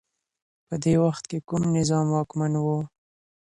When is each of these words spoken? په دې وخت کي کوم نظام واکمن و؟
په 0.67 0.75
دې 0.83 0.93
وخت 1.03 1.23
کي 1.29 1.37
کوم 1.47 1.63
نظام 1.77 2.07
واکمن 2.11 2.53
و؟ 2.59 2.65